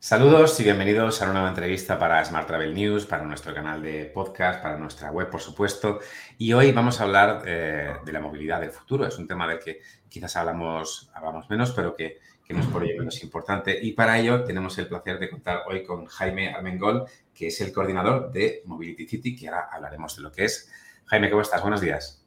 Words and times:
Saludos 0.00 0.58
y 0.60 0.62
bienvenidos 0.62 1.20
a 1.20 1.24
una 1.24 1.32
nueva 1.32 1.48
entrevista 1.48 1.98
para 1.98 2.24
Smart 2.24 2.46
Travel 2.46 2.72
News, 2.72 3.04
para 3.04 3.24
nuestro 3.24 3.52
canal 3.52 3.82
de 3.82 4.04
podcast, 4.04 4.62
para 4.62 4.78
nuestra 4.78 5.10
web, 5.10 5.28
por 5.28 5.40
supuesto. 5.40 5.98
Y 6.38 6.52
hoy 6.52 6.70
vamos 6.70 7.00
a 7.00 7.02
hablar 7.02 7.42
eh, 7.44 7.94
de 8.04 8.12
la 8.12 8.20
movilidad 8.20 8.60
del 8.60 8.70
futuro. 8.70 9.04
Es 9.04 9.18
un 9.18 9.26
tema 9.26 9.48
del 9.48 9.58
que 9.58 9.80
quizás 10.08 10.36
hablamos, 10.36 11.10
hablamos 11.12 11.50
menos, 11.50 11.72
pero 11.72 11.96
que, 11.96 12.18
que 12.44 12.54
no 12.54 12.60
es 12.60 12.66
por 12.68 12.84
ello 12.84 12.96
menos 12.96 13.20
importante. 13.24 13.76
Y 13.82 13.90
para 13.90 14.20
ello 14.20 14.44
tenemos 14.44 14.78
el 14.78 14.86
placer 14.86 15.18
de 15.18 15.28
contar 15.28 15.64
hoy 15.66 15.82
con 15.82 16.06
Jaime 16.06 16.54
Almengol, 16.54 17.04
que 17.34 17.48
es 17.48 17.60
el 17.60 17.72
coordinador 17.72 18.30
de 18.30 18.62
Mobility 18.66 19.04
City, 19.08 19.34
que 19.34 19.48
ahora 19.48 19.68
hablaremos 19.68 20.14
de 20.14 20.22
lo 20.22 20.30
que 20.30 20.44
es. 20.44 20.70
Jaime, 21.06 21.28
¿cómo 21.28 21.42
estás? 21.42 21.60
Buenos 21.60 21.80
días. 21.80 22.24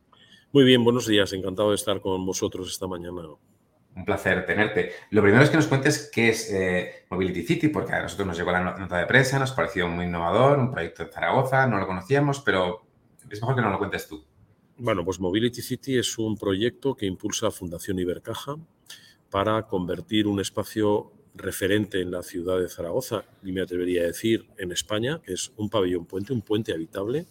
Muy 0.51 0.65
bien, 0.65 0.83
buenos 0.83 1.07
días. 1.07 1.31
Encantado 1.31 1.69
de 1.69 1.75
estar 1.75 2.01
con 2.01 2.25
vosotros 2.25 2.69
esta 2.69 2.85
mañana. 2.85 3.21
Un 3.95 4.05
placer 4.05 4.45
tenerte. 4.45 4.93
Lo 5.09 5.21
primero 5.21 5.43
es 5.43 5.49
que 5.49 5.57
nos 5.57 5.67
cuentes 5.67 6.09
qué 6.13 6.29
es 6.29 6.49
eh, 6.51 7.05
Mobility 7.09 7.43
City, 7.43 7.67
porque 7.67 7.93
a 7.93 8.01
nosotros 8.01 8.27
nos 8.27 8.37
llegó 8.37 8.51
la 8.51 8.77
nota 8.77 8.97
de 8.97 9.05
prensa, 9.05 9.37
nos 9.37 9.51
pareció 9.51 9.87
muy 9.87 10.05
innovador, 10.05 10.59
un 10.59 10.71
proyecto 10.71 11.03
en 11.03 11.11
Zaragoza, 11.11 11.67
no 11.67 11.77
lo 11.77 11.87
conocíamos, 11.87 12.39
pero 12.39 12.85
es 13.29 13.41
mejor 13.41 13.55
que 13.55 13.61
nos 13.61 13.71
lo 13.71 13.77
cuentes 13.77 14.07
tú. 14.07 14.23
Bueno, 14.77 15.03
pues 15.03 15.19
Mobility 15.19 15.61
City 15.61 15.97
es 15.97 16.17
un 16.17 16.37
proyecto 16.37 16.95
que 16.95 17.05
impulsa 17.05 17.51
Fundación 17.51 17.99
Ibercaja 17.99 18.55
para 19.29 19.67
convertir 19.67 20.25
un 20.25 20.39
espacio 20.39 21.11
referente 21.35 22.01
en 22.01 22.11
la 22.11 22.23
ciudad 22.23 22.59
de 22.59 22.67
Zaragoza, 22.67 23.23
y 23.43 23.51
me 23.51 23.61
atrevería 23.61 24.01
a 24.03 24.05
decir 24.05 24.47
en 24.57 24.71
España, 24.71 25.21
que 25.23 25.33
es 25.33 25.51
un 25.57 25.69
pabellón 25.69 26.05
puente, 26.05 26.33
un 26.33 26.41
puente 26.41 26.73
habitable, 26.73 27.25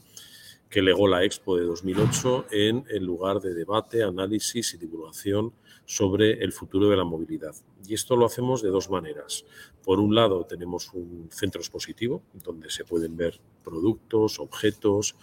que 0.68 0.82
legó 0.82 1.08
la 1.08 1.24
Expo 1.24 1.56
de 1.56 1.64
2008 1.64 2.46
en 2.52 2.84
el 2.88 3.04
lugar 3.04 3.40
de 3.40 3.52
debate, 3.52 4.02
análisis 4.02 4.72
y 4.74 4.78
divulgación 4.78 5.52
sobre 5.90 6.44
el 6.44 6.52
futuro 6.52 6.88
de 6.88 6.96
la 6.96 7.02
movilidad. 7.02 7.52
Y 7.84 7.94
esto 7.94 8.14
lo 8.14 8.24
hacemos 8.24 8.62
de 8.62 8.68
dos 8.68 8.90
maneras. 8.90 9.44
Por 9.82 9.98
un 9.98 10.14
lado, 10.14 10.46
tenemos 10.46 10.94
un 10.94 11.28
centro 11.32 11.60
expositivo 11.60 12.22
donde 12.32 12.70
se 12.70 12.84
pueden 12.84 13.16
ver 13.16 13.40
productos, 13.64 14.38
objetos, 14.38 15.16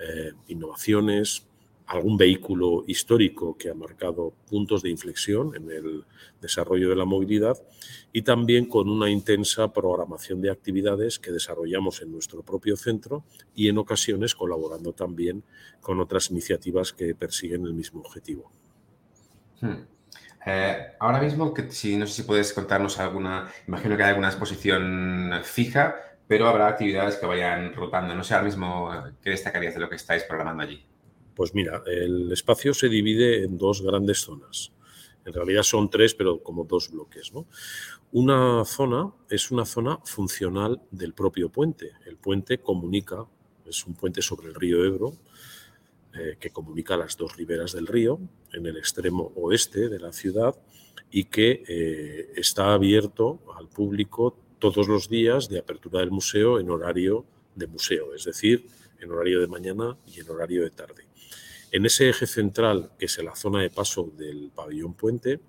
eh, 0.00 0.32
innovaciones, 0.48 1.46
algún 1.86 2.16
vehículo 2.16 2.82
histórico 2.88 3.56
que 3.56 3.70
ha 3.70 3.74
marcado 3.74 4.32
puntos 4.50 4.82
de 4.82 4.90
inflexión 4.90 5.54
en 5.54 5.70
el 5.70 6.04
desarrollo 6.40 6.88
de 6.88 6.96
la 6.96 7.04
movilidad 7.04 7.56
y 8.12 8.22
también 8.22 8.66
con 8.66 8.88
una 8.88 9.08
intensa 9.10 9.72
programación 9.72 10.40
de 10.40 10.50
actividades 10.50 11.20
que 11.20 11.30
desarrollamos 11.30 12.02
en 12.02 12.10
nuestro 12.10 12.42
propio 12.42 12.76
centro 12.76 13.22
y 13.54 13.68
en 13.68 13.78
ocasiones 13.78 14.34
colaborando 14.34 14.92
también 14.92 15.44
con 15.80 16.00
otras 16.00 16.32
iniciativas 16.32 16.92
que 16.92 17.14
persiguen 17.14 17.66
el 17.66 17.72
mismo 17.72 18.00
objetivo. 18.00 18.50
Hmm. 19.60 19.97
Eh, 20.46 20.92
ahora 20.98 21.20
mismo, 21.20 21.52
que 21.52 21.70
si, 21.70 21.96
no 21.96 22.06
sé 22.06 22.14
si 22.14 22.22
puedes 22.22 22.52
contarnos 22.52 22.98
alguna, 22.98 23.50
imagino 23.66 23.96
que 23.96 24.02
hay 24.02 24.10
alguna 24.10 24.28
exposición 24.28 25.32
fija, 25.42 25.96
pero 26.26 26.46
habrá 26.46 26.68
actividades 26.68 27.16
que 27.16 27.26
vayan 27.26 27.74
rotando. 27.74 28.14
No 28.14 28.22
sé 28.22 28.34
ahora 28.34 28.46
mismo 28.46 28.90
qué 29.22 29.30
destacarías 29.30 29.74
de 29.74 29.80
lo 29.80 29.88
que 29.88 29.96
estáis 29.96 30.24
programando 30.24 30.62
allí. 30.62 30.84
Pues 31.34 31.54
mira, 31.54 31.82
el 31.86 32.30
espacio 32.32 32.74
se 32.74 32.88
divide 32.88 33.44
en 33.44 33.56
dos 33.56 33.82
grandes 33.82 34.18
zonas. 34.18 34.72
En 35.24 35.32
realidad 35.32 35.62
son 35.62 35.90
tres, 35.90 36.14
pero 36.14 36.42
como 36.42 36.64
dos 36.64 36.90
bloques. 36.90 37.30
Una 38.12 38.64
zona 38.64 39.12
es 39.28 39.50
una 39.50 39.64
zona 39.64 39.98
funcional 40.04 40.80
del 40.90 41.12
propio 41.12 41.50
puente. 41.50 41.92
El 42.06 42.16
puente 42.16 42.58
comunica, 42.58 43.26
es 43.66 43.86
un 43.86 43.94
puente 43.94 44.22
sobre 44.22 44.48
el 44.48 44.54
río 44.54 44.84
Ebro, 44.84 45.12
eh, 46.14 46.36
que 46.40 46.50
comunica 46.50 46.96
las 46.96 47.16
dos 47.16 47.36
riberas 47.36 47.72
del 47.72 47.86
río 47.86 48.18
en 48.52 48.66
el 48.66 48.76
extremo 48.76 49.32
oeste 49.36 49.88
de 49.88 49.98
la 49.98 50.12
ciudad 50.12 50.54
y 51.10 51.24
que 51.24 51.62
eh, 51.68 52.32
está 52.36 52.72
abierto 52.72 53.40
al 53.58 53.68
público 53.68 54.36
todos 54.58 54.88
los 54.88 55.08
días 55.08 55.48
de 55.48 55.58
apertura 55.58 56.00
del 56.00 56.10
museo 56.10 56.58
en 56.58 56.70
horario 56.70 57.24
de 57.54 57.66
museo, 57.66 58.14
es 58.14 58.24
decir, 58.24 58.66
en 59.00 59.10
horario 59.10 59.40
de 59.40 59.46
mañana 59.46 59.96
y 60.06 60.20
en 60.20 60.30
horario 60.30 60.62
de 60.62 60.70
tarde. 60.70 61.04
En 61.70 61.84
ese 61.84 62.08
eje 62.08 62.26
central, 62.26 62.92
que 62.98 63.06
es 63.06 63.22
la 63.22 63.36
zona 63.36 63.60
de 63.60 63.70
paso 63.70 64.10
del 64.16 64.50
pabellón 64.54 64.94
puente, 64.94 65.40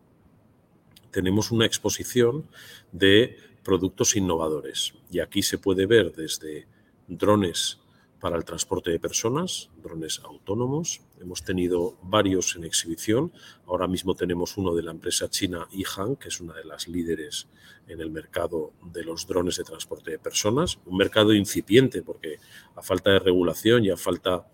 tenemos 1.12 1.51
una 1.51 1.66
exposición 1.66 2.45
de 2.91 3.38
productos 3.63 4.16
innovadores. 4.16 4.94
Y 5.12 5.19
aquí 5.19 5.41
se 5.41 5.57
puede 5.57 5.85
ver 5.85 6.12
desde 6.12 6.67
drones 7.07 7.79
para 8.19 8.38
el 8.38 8.46
transporte 8.46 8.91
de 8.91 9.00
personas, 9.00 9.69
drones 9.81 10.19
autónomos. 10.24 11.02
Hemos 11.22 11.44
tenido 11.44 11.97
varios 12.03 12.56
en 12.56 12.66
exhibición. 12.66 13.31
Ahora 13.66 13.88
mismo 13.88 14.16
tenemos 14.16 14.57
uno 14.57 14.75
de 14.75 14.84
la 14.84 14.91
empresa 14.91 15.30
china 15.30 15.68
Yihan, 15.72 16.18
que 16.18 16.28
es 16.28 16.41
una 16.41 16.53
de 16.53 16.66
las 16.66 16.88
líderes 16.88 17.47
en 17.88 18.02
el 18.02 18.12
mercado 18.12 18.74
de 18.84 19.03
los 19.03 19.25
drones 19.25 19.57
de 19.57 19.63
transporte 19.63 20.12
de 20.12 20.19
personas. 20.19 20.80
Un 20.85 20.97
mercado 20.97 21.34
incipiente 21.34 22.02
porque 22.02 22.40
a 22.75 22.81
falta 22.81 23.12
de 23.12 23.19
regulación 23.19 23.85
y 23.85 23.90
a 23.90 23.97
falta 23.97 24.46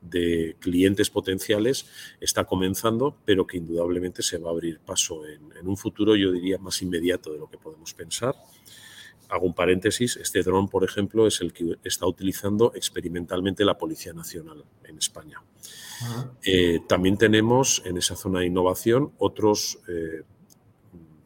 de 0.00 0.56
clientes 0.60 1.10
potenciales 1.10 1.86
está 2.20 2.44
comenzando, 2.44 3.16
pero 3.24 3.46
que 3.46 3.58
indudablemente 3.58 4.22
se 4.22 4.38
va 4.38 4.48
a 4.48 4.52
abrir 4.52 4.80
paso 4.80 5.22
en, 5.26 5.66
un 5.66 5.76
futuro, 5.76 6.16
yo 6.16 6.32
diría, 6.32 6.58
más 6.58 6.80
inmediato 6.82 7.32
de 7.32 7.38
lo 7.38 7.50
que 7.50 7.58
podemos 7.58 7.92
pensar. 7.92 8.34
Hago 9.30 9.46
un 9.46 9.54
paréntesis, 9.54 10.16
este 10.16 10.42
dron, 10.42 10.68
por 10.68 10.84
ejemplo, 10.84 11.26
es 11.26 11.40
el 11.40 11.52
que 11.52 11.76
está 11.84 12.06
utilizando 12.06 12.72
experimentalmente 12.74 13.64
la 13.64 13.78
Policía 13.78 14.12
Nacional 14.12 14.64
en 14.84 14.98
España. 14.98 15.42
Eh, 16.42 16.80
también 16.88 17.16
tenemos 17.16 17.82
en 17.84 17.96
esa 17.96 18.16
zona 18.16 18.40
de 18.40 18.46
innovación 18.46 19.12
otros 19.18 19.78
eh, 19.86 20.22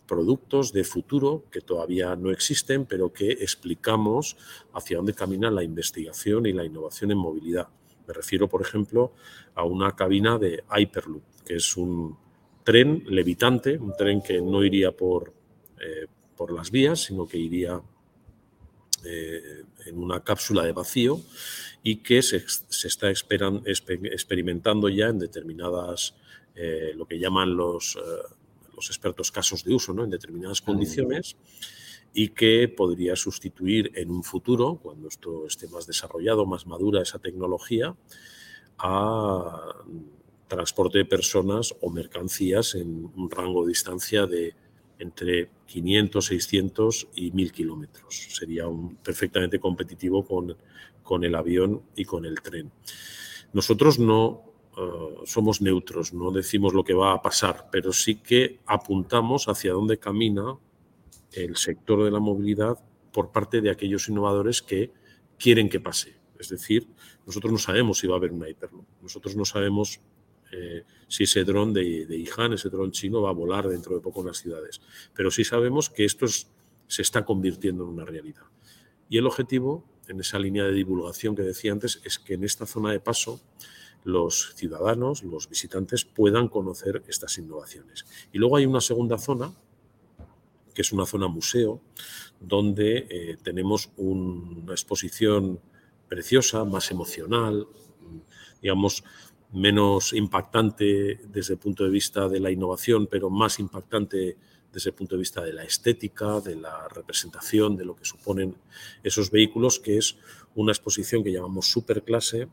productos 0.06 0.72
de 0.72 0.84
futuro 0.84 1.44
que 1.50 1.60
todavía 1.60 2.14
no 2.16 2.30
existen, 2.30 2.84
pero 2.84 3.12
que 3.12 3.30
explicamos 3.30 4.36
hacia 4.74 4.98
dónde 4.98 5.14
camina 5.14 5.50
la 5.50 5.62
investigación 5.62 6.46
y 6.46 6.52
la 6.52 6.64
innovación 6.64 7.10
en 7.10 7.18
movilidad. 7.18 7.68
Me 8.06 8.12
refiero, 8.12 8.48
por 8.48 8.60
ejemplo, 8.60 9.14
a 9.54 9.64
una 9.64 9.92
cabina 9.92 10.38
de 10.38 10.62
Hyperloop, 10.76 11.22
que 11.46 11.56
es 11.56 11.76
un 11.76 12.18
tren 12.64 13.04
levitante, 13.06 13.78
un 13.78 13.94
tren 13.96 14.22
que 14.22 14.40
no 14.40 14.62
iría 14.62 14.92
por, 14.92 15.32
eh, 15.80 16.06
por 16.36 16.52
las 16.52 16.70
vías, 16.70 17.00
sino 17.00 17.26
que 17.26 17.38
iría 17.38 17.80
eh, 19.06 19.64
en 19.86 19.98
una 19.98 20.22
cápsula 20.22 20.62
de 20.64 20.72
vacío 20.72 21.20
y 21.82 21.96
que 21.96 22.22
se, 22.22 22.44
está 22.86 23.10
experimentando 23.10 24.88
ya 24.88 25.08
en 25.08 25.18
determinadas, 25.18 26.14
eh, 26.54 26.92
lo 26.96 27.06
que 27.06 27.18
llaman 27.18 27.56
los, 27.56 27.98
los 28.74 28.88
expertos 28.88 29.30
casos 29.30 29.64
de 29.64 29.74
uso, 29.74 29.92
¿no? 29.92 30.04
en 30.04 30.10
determinadas 30.10 30.60
condiciones 30.60 31.36
y 32.14 32.28
que 32.28 32.68
podría 32.68 33.16
sustituir 33.16 33.90
en 33.96 34.10
un 34.10 34.22
futuro, 34.22 34.78
cuando 34.80 35.08
esto 35.08 35.46
esté 35.46 35.66
más 35.68 35.86
desarrollado, 35.86 36.46
más 36.46 36.66
madura 36.66 37.02
esa 37.02 37.18
tecnología, 37.18 37.94
a 38.78 39.74
transporte 40.46 40.98
de 40.98 41.04
personas 41.04 41.74
o 41.80 41.90
mercancías 41.90 42.76
en 42.76 43.10
un 43.16 43.30
rango 43.30 43.64
de 43.64 43.70
distancia 43.70 44.26
de 44.26 44.54
entre 44.98 45.50
500, 45.66 46.24
600 46.24 47.08
y 47.14 47.30
1000 47.30 47.52
kilómetros. 47.52 48.28
Sería 48.30 48.68
un, 48.68 48.96
perfectamente 48.96 49.58
competitivo 49.58 50.24
con, 50.24 50.56
con, 51.02 51.24
el 51.24 51.34
avión 51.34 51.82
y 51.96 52.04
con 52.04 52.24
el 52.24 52.40
tren. 52.40 52.70
Nosotros 53.52 53.98
no 53.98 54.54
eh, 54.76 54.80
somos 55.24 55.60
neutros, 55.60 56.12
no 56.12 56.30
decimos 56.30 56.74
lo 56.74 56.84
que 56.84 56.94
va 56.94 57.12
a 57.12 57.22
pasar, 57.22 57.68
pero 57.70 57.92
sí 57.92 58.16
que 58.16 58.60
apuntamos 58.66 59.48
hacia 59.48 59.72
dónde 59.72 59.98
camina 59.98 60.58
el 61.32 61.56
sector 61.56 62.04
de 62.04 62.10
la 62.10 62.20
movilidad 62.20 62.78
por 63.12 63.30
parte 63.30 63.60
de 63.60 63.70
aquellos 63.70 64.08
innovadores 64.08 64.62
que 64.62 64.92
quieren 65.38 65.68
que 65.68 65.80
pase. 65.80 66.16
Es 66.38 66.48
decir, 66.48 66.88
nosotros 67.26 67.52
no 67.52 67.58
sabemos 67.58 67.98
si 67.98 68.06
va 68.06 68.14
a 68.14 68.18
haber 68.18 68.32
una 68.32 68.48
Hyperloop, 68.48 68.86
nosotros 69.00 69.36
no 69.36 69.44
sabemos 69.44 70.00
eh, 70.56 70.84
si 71.08 71.24
ese 71.24 71.44
dron 71.44 71.72
de, 71.72 72.06
de 72.06 72.22
ese 72.22 72.68
dron 72.68 72.90
chino, 72.90 73.22
va 73.22 73.30
a 73.30 73.32
volar 73.32 73.68
dentro 73.68 73.94
de 73.94 74.00
poco 74.00 74.20
en 74.20 74.28
las 74.28 74.38
ciudades, 74.38 74.80
pero 75.14 75.30
sí 75.30 75.44
sabemos 75.44 75.90
que 75.90 76.04
esto 76.04 76.26
se 76.26 77.02
está 77.02 77.24
convirtiendo 77.24 77.84
en 77.84 77.90
una 77.90 78.04
realidad. 78.04 78.44
Y 79.08 79.18
el 79.18 79.26
objetivo, 79.26 79.84
en 80.08 80.20
esa 80.20 80.38
línea 80.38 80.64
de 80.64 80.72
divulgación 80.72 81.34
que 81.34 81.42
decía 81.42 81.72
antes, 81.72 82.00
es 82.04 82.18
que 82.18 82.34
en 82.34 82.44
esta 82.44 82.66
zona 82.66 82.92
de 82.92 83.00
paso 83.00 83.40
los 84.04 84.54
ciudadanos, 84.54 85.22
los 85.22 85.48
visitantes 85.48 86.04
puedan 86.04 86.48
conocer 86.48 87.02
estas 87.08 87.38
innovaciones. 87.38 88.04
Y 88.32 88.38
luego 88.38 88.56
hay 88.56 88.66
una 88.66 88.80
segunda 88.80 89.18
zona 89.18 89.54
que 90.74 90.82
es 90.82 90.92
una 90.92 91.06
zona 91.06 91.28
museo, 91.28 91.80
donde 92.40 93.06
eh, 93.08 93.36
tenemos 93.42 93.90
una 93.96 94.72
exposición 94.72 95.60
preciosa, 96.08 96.64
más 96.64 96.90
emocional, 96.90 97.66
digamos, 98.60 99.04
menos 99.54 100.12
impactante 100.12 101.20
desde 101.28 101.54
el 101.54 101.60
punto 101.60 101.84
de 101.84 101.90
vista 101.90 102.28
de 102.28 102.40
la 102.40 102.50
innovación, 102.50 103.06
pero 103.06 103.30
más 103.30 103.58
impactante 103.60 104.36
desde 104.72 104.90
el 104.90 104.96
punto 104.96 105.14
de 105.14 105.20
vista 105.20 105.40
de 105.40 105.52
la 105.52 105.62
estética, 105.62 106.40
de 106.40 106.56
la 106.56 106.88
representación, 106.88 107.76
de 107.76 107.84
lo 107.84 107.94
que 107.94 108.04
suponen 108.04 108.56
esos 109.04 109.30
vehículos, 109.30 109.78
que 109.78 109.96
es 109.96 110.16
una 110.56 110.72
exposición 110.72 111.22
que 111.22 111.32
llamamos 111.32 111.70
superclase, 111.70 112.48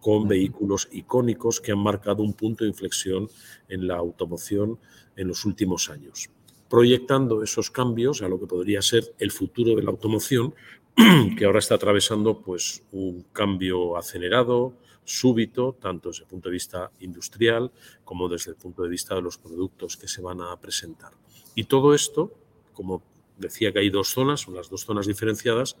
con 0.00 0.26
vehículos 0.26 0.88
icónicos 0.90 1.60
que 1.60 1.72
han 1.72 1.78
marcado 1.78 2.22
un 2.22 2.32
punto 2.32 2.64
de 2.64 2.70
inflexión 2.70 3.28
en 3.68 3.86
la 3.86 3.96
automoción 3.96 4.78
en 5.16 5.28
los 5.28 5.44
últimos 5.44 5.90
años. 5.90 6.30
proyectando 6.68 7.42
esos 7.42 7.68
cambios 7.68 8.22
a 8.22 8.28
lo 8.28 8.38
que 8.38 8.46
podría 8.46 8.80
ser 8.80 9.12
el 9.18 9.32
futuro 9.32 9.74
de 9.74 9.82
la 9.82 9.90
automoción, 9.90 10.54
que 11.36 11.44
ahora 11.44 11.58
está 11.58 11.74
atravesando 11.74 12.42
pues, 12.42 12.84
un 12.92 13.24
cambio 13.32 13.96
acelerado, 13.96 14.74
súbito, 15.10 15.76
tanto 15.80 16.10
desde 16.10 16.22
el 16.22 16.28
punto 16.28 16.48
de 16.48 16.52
vista 16.52 16.90
industrial 17.00 17.72
como 18.04 18.28
desde 18.28 18.52
el 18.52 18.56
punto 18.56 18.82
de 18.82 18.88
vista 18.88 19.14
de 19.14 19.22
los 19.22 19.38
productos 19.38 19.96
que 19.96 20.08
se 20.08 20.22
van 20.22 20.40
a 20.40 20.56
presentar. 20.60 21.12
Y 21.54 21.64
todo 21.64 21.94
esto, 21.94 22.32
como 22.72 23.02
decía 23.36 23.72
que 23.72 23.80
hay 23.80 23.90
dos 23.90 24.08
zonas, 24.08 24.40
son 24.40 24.54
las 24.54 24.70
dos 24.70 24.84
zonas 24.84 25.06
diferenciadas, 25.06 25.76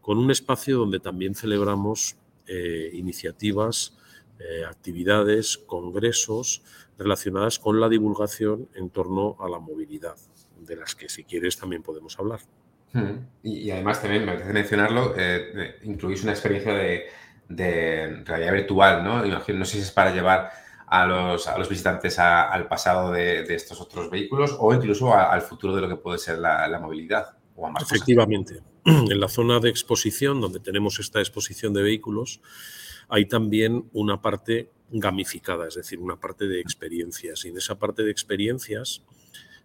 con 0.00 0.18
un 0.18 0.30
espacio 0.30 0.78
donde 0.78 1.00
también 1.00 1.34
celebramos 1.34 2.16
eh, 2.46 2.90
iniciativas, 2.94 3.98
eh, 4.38 4.64
actividades, 4.64 5.58
congresos 5.58 6.62
relacionadas 6.98 7.58
con 7.58 7.80
la 7.80 7.88
divulgación 7.88 8.68
en 8.74 8.90
torno 8.90 9.36
a 9.40 9.48
la 9.48 9.58
movilidad, 9.58 10.16
de 10.60 10.76
las 10.76 10.94
que 10.94 11.08
si 11.08 11.24
quieres 11.24 11.56
también 11.56 11.82
podemos 11.82 12.18
hablar. 12.18 12.40
Hmm. 12.92 13.26
Y, 13.42 13.70
además 13.70 14.00
también 14.02 14.24
me 14.24 14.32
parece 14.32 14.52
mencionarlo, 14.52 15.14
eh, 15.16 15.76
incluís 15.82 16.22
una 16.22 16.32
experiencia 16.32 16.74
de, 16.74 17.06
realidad 17.50 18.52
virtual, 18.52 19.04
¿no? 19.04 19.24
no 19.24 19.64
sé 19.64 19.72
si 19.72 19.78
es 19.80 19.90
para 19.90 20.12
llevar 20.12 20.50
a 20.86 21.06
los, 21.06 21.46
a 21.46 21.56
los 21.56 21.68
visitantes 21.68 22.18
al 22.18 22.66
pasado 22.66 23.12
de, 23.12 23.42
estos 23.54 23.80
otros 23.80 24.10
vehículos 24.10 24.56
o 24.58 24.74
incluso 24.74 25.14
al 25.14 25.40
futuro 25.42 25.74
de 25.74 25.82
lo 25.82 25.88
que 25.88 25.96
puede 25.96 26.18
ser 26.18 26.38
la, 26.38 26.78
movilidad. 26.80 27.36
O 27.54 27.66
ambas 27.66 27.84
Efectivamente. 27.84 28.62
En 28.84 29.20
la 29.20 29.28
zona 29.28 29.60
de 29.60 29.68
exposición, 29.68 30.40
donde 30.40 30.58
tenemos 30.58 30.98
esta 30.98 31.20
exposición 31.20 31.74
de 31.74 31.82
vehículos, 31.82 32.40
hay 33.10 33.26
también 33.26 33.90
una 33.92 34.22
parte 34.22 34.70
gamificada, 34.88 35.68
es 35.68 35.74
decir, 35.74 35.98
una 35.98 36.18
parte 36.18 36.48
de 36.48 36.60
experiencias. 36.60 37.44
Y 37.44 37.48
en 37.48 37.58
esa 37.58 37.78
parte 37.78 38.02
de 38.02 38.10
experiencias 38.10 39.02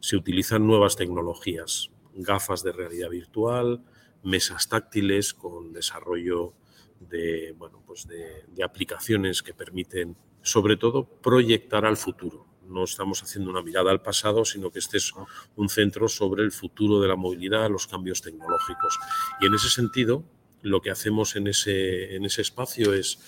se 0.01 0.17
utilizan 0.17 0.67
nuevas 0.67 0.97
tecnologías, 0.97 1.91
gafas 2.13 2.61
de 2.61 2.73
realidad 2.73 3.09
virtual, 3.09 3.83
mesas 4.21 4.67
táctiles 4.67 5.33
con 5.33 5.73
desarrollo 5.73 6.53
de, 6.99 7.53
bueno, 7.57 7.83
pues 7.85 8.07
de, 8.07 8.63
aplicaciones 8.63 9.43
que 9.43 9.53
permiten, 9.53 10.15
sobre 10.41 10.77
todo, 10.77 11.05
proyectar 11.05 11.85
al 11.85 11.97
futuro. 11.97 12.45
No 12.67 12.83
estamos 12.83 13.21
haciendo 13.21 13.51
una 13.51 13.61
mirada 13.61 13.91
al 13.91 14.01
pasado, 14.01 14.43
sino 14.43 14.71
que 14.71 14.79
este 14.79 14.97
es 14.97 15.13
un 15.55 15.69
centro 15.69 16.07
sobre 16.07 16.43
el 16.43 16.51
futuro 16.51 16.99
de 16.99 17.07
la 17.07 17.15
movilidad, 17.15 17.69
los 17.69 17.87
cambios 17.87 18.21
tecnológicos. 18.21 18.97
Y 19.39 19.45
en 19.45 19.53
ese 19.53 19.69
sentido, 19.69 20.23
lo 20.61 20.81
que 20.81 20.89
hacemos 20.89 21.35
en 21.35 21.47
ese, 21.47 22.15
en 22.15 22.25
ese 22.25 22.41
espacio 22.41 22.93
es, 22.93 23.19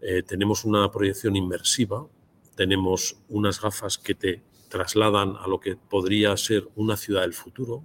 eh, 0.00 0.22
tenemos 0.22 0.64
una 0.64 0.90
proyección 0.90 1.36
inmersiva, 1.36 2.06
tenemos 2.56 3.16
unas 3.28 3.60
gafas 3.60 3.98
que 3.98 4.14
te 4.14 4.42
trasladan 4.70 5.36
a 5.36 5.46
lo 5.46 5.60
que 5.60 5.76
podría 5.76 6.36
ser 6.36 6.68
una 6.74 6.96
ciudad 6.96 7.22
del 7.22 7.34
futuro, 7.34 7.84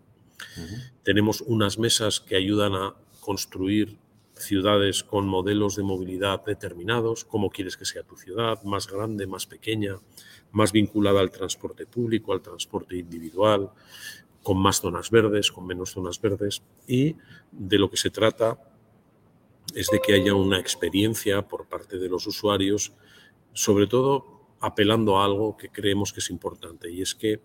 tenemos 1.04 1.42
unas 1.42 1.77
mesas 1.77 2.19
que 2.19 2.36
ayudan 2.36 2.74
a 2.74 2.95
construir 3.19 3.98
ciudades 4.36 5.04
con 5.04 5.28
modelos 5.28 5.76
de 5.76 5.84
movilidad 5.84 6.44
determinados, 6.46 7.26
cómo 7.26 7.50
quieres 7.50 7.78
que 7.78 7.86
sea 7.86 8.04
tu 8.04 8.18
ciudad, 8.18 8.62
más 8.64 8.88
grande, 8.88 9.28
más 9.28 9.46
pequeña, 9.46 9.96
más 10.52 10.72
vinculada 10.72 11.22
al 11.22 11.32
transporte 11.32 11.86
público, 11.86 12.34
al 12.34 12.42
transporte 12.42 12.98
individual, 12.98 13.72
con 14.44 14.58
más 14.58 14.82
zonas 14.82 15.10
verdes, 15.10 15.52
con 15.52 15.66
menos 15.66 15.92
zonas 15.92 16.22
verdes. 16.22 16.62
Y 16.88 17.16
de 17.52 17.80
lo 17.80 17.90
que 17.90 17.98
se 17.98 18.10
trata 18.10 18.60
es 19.74 19.88
de 19.88 20.00
que 20.00 20.14
haya 20.14 20.34
una 20.36 20.60
experiencia 20.60 21.48
por 21.48 21.68
parte 21.68 21.98
de 21.98 22.10
los 22.10 22.28
usuarios, 22.28 22.94
sobre 23.54 23.88
todo 23.88 24.36
apelando 24.60 25.18
a 25.18 25.26
algo 25.26 25.58
que 25.58 25.70
creemos 25.70 26.14
que 26.14 26.20
es 26.20 26.30
importante, 26.30 26.92
y 26.92 27.02
es 27.02 27.16
que 27.16 27.42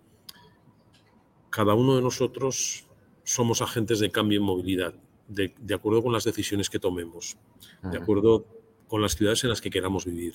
cada 1.49 1.73
uno 1.73 1.95
de 1.95 2.01
nosotros 2.01 2.87
somos 3.23 3.61
agentes 3.61 3.99
de 3.99 4.11
cambio 4.11 4.39
en 4.39 4.45
movilidad, 4.45 4.95
de, 5.31 5.73
acuerdo 5.73 6.03
con 6.03 6.13
las 6.13 6.23
decisiones 6.23 6.69
que 6.69 6.79
tomemos, 6.79 7.37
de 7.83 7.97
acuerdo 7.97 8.45
con 8.87 9.01
las 9.01 9.15
ciudades 9.15 9.43
en 9.43 9.49
las 9.49 9.61
que 9.61 9.69
queramos 9.69 10.05
vivir, 10.05 10.33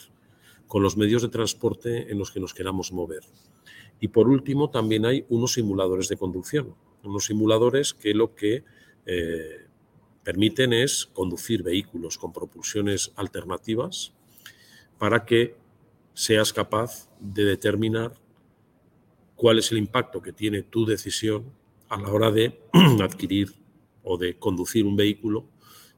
con 0.66 0.82
los 0.82 0.96
medios 0.96 1.22
de 1.22 1.28
transporte 1.28 2.10
en 2.10 2.18
los 2.18 2.30
que 2.30 2.40
nos 2.40 2.54
queramos 2.54 2.92
mover. 2.92 3.22
Y 4.00 4.08
por 4.08 4.28
último, 4.28 4.70
también 4.70 5.06
hay 5.06 5.24
unos 5.28 5.52
simuladores 5.52 6.08
de 6.08 6.16
conducción, 6.16 6.74
unos 7.02 7.26
simuladores 7.26 7.94
que 7.94 8.14
lo 8.14 8.34
que 8.34 8.64
eh, 9.04 9.66
permiten 10.24 10.72
es 10.72 11.06
conducir 11.06 11.62
vehículos 11.62 12.18
con 12.18 12.32
propulsiones 12.32 13.12
alternativas 13.16 14.12
para 14.98 15.24
que 15.24 15.56
seas 16.14 16.52
capaz 16.52 17.08
de 17.20 17.44
determinar 17.44 18.14
cuál 19.36 19.58
es 19.58 19.70
el 19.70 19.78
impacto 19.78 20.22
que 20.22 20.32
tiene 20.32 20.62
tu 20.62 20.86
decisión 20.86 21.52
a 21.88 22.00
la 22.00 22.08
hora 22.08 22.30
de 22.30 22.58
adquirir 23.02 23.65
o 24.06 24.16
de 24.16 24.38
conducir 24.38 24.86
un 24.86 24.96
vehículo 24.96 25.46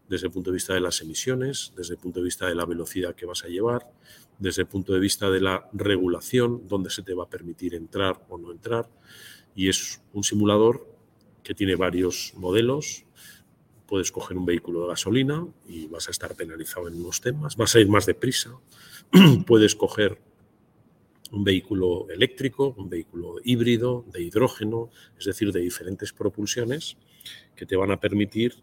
desde 0.08 0.26
el 0.26 0.32
punto 0.32 0.50
de 0.50 0.54
vista 0.54 0.72
de 0.72 0.80
las 0.80 1.00
emisiones, 1.02 1.72
desde 1.76 1.94
el 1.94 2.00
punto 2.00 2.20
de 2.20 2.24
vista 2.24 2.46
de 2.46 2.54
la 2.54 2.64
velocidad 2.64 3.14
que 3.14 3.26
vas 3.26 3.44
a 3.44 3.48
llevar, 3.48 3.92
desde 4.38 4.62
el 4.62 4.68
punto 4.68 4.94
de 4.94 5.00
vista 5.00 5.30
de 5.30 5.40
la 5.40 5.68
regulación, 5.74 6.66
dónde 6.66 6.88
se 6.88 7.02
te 7.02 7.12
va 7.12 7.24
a 7.24 7.28
permitir 7.28 7.74
entrar 7.74 8.24
o 8.30 8.38
no 8.38 8.50
entrar. 8.50 8.88
Y 9.54 9.68
es 9.68 10.00
un 10.14 10.24
simulador 10.24 10.86
que 11.42 11.54
tiene 11.54 11.76
varios 11.76 12.32
modelos. 12.36 13.04
Puedes 13.86 14.10
coger 14.10 14.38
un 14.38 14.46
vehículo 14.46 14.82
de 14.82 14.88
gasolina 14.88 15.46
y 15.68 15.86
vas 15.88 16.08
a 16.08 16.10
estar 16.10 16.34
penalizado 16.34 16.88
en 16.88 16.94
unos 16.94 17.20
temas, 17.20 17.56
vas 17.56 17.74
a 17.74 17.80
ir 17.80 17.88
más 17.88 18.06
deprisa. 18.06 18.58
Puedes 19.46 19.74
coger 19.74 20.18
un 21.30 21.44
vehículo 21.44 22.08
eléctrico, 22.08 22.74
un 22.78 22.88
vehículo 22.88 23.36
híbrido, 23.44 24.06
de 24.10 24.22
hidrógeno, 24.22 24.88
es 25.18 25.26
decir, 25.26 25.52
de 25.52 25.60
diferentes 25.60 26.14
propulsiones 26.14 26.96
que 27.54 27.66
te 27.66 27.76
van 27.76 27.90
a 27.90 28.00
permitir, 28.00 28.54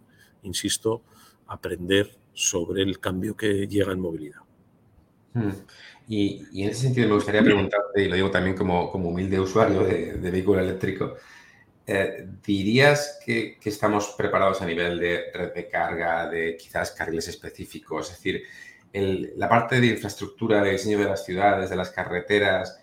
insisto, 0.43 1.03
aprender 1.47 2.17
sobre 2.33 2.83
el 2.83 2.99
cambio 2.99 3.35
que 3.35 3.67
llega 3.67 3.91
en 3.91 3.99
movilidad. 3.99 4.41
Hmm. 5.33 5.51
Y, 6.07 6.63
en 6.63 6.69
ese 6.69 6.83
sentido 6.83 7.07
me 7.07 7.15
gustaría 7.15 7.43
preguntarte, 7.43 8.03
y 8.03 8.07
lo 8.07 8.15
digo 8.15 8.29
también 8.29 8.55
como, 8.55 8.91
como 8.91 9.09
humilde 9.09 9.39
usuario 9.39 9.83
de, 9.83 10.13
vehículo 10.31 10.61
eléctrico, 10.61 11.15
eh, 11.87 12.27
¿dirías 12.45 13.19
que, 13.25 13.57
estamos 13.63 14.13
preparados 14.17 14.61
a 14.61 14.65
nivel 14.65 14.99
de 14.99 15.31
red 15.33 15.53
de 15.53 15.67
carga, 15.67 16.29
de 16.29 16.55
quizás 16.57 16.91
carriles 16.91 17.27
específicos? 17.27 18.11
Es 18.11 18.17
decir, 18.17 18.43
la 19.35 19.49
parte 19.49 19.81
de 19.81 19.87
infraestructura, 19.87 20.63
de 20.63 20.71
diseño 20.71 20.99
de 20.99 21.05
las 21.05 21.25
ciudades, 21.25 21.69
de 21.69 21.75
las 21.75 21.89
carreteras, 21.89 22.79